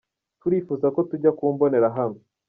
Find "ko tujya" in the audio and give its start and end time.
0.95-1.31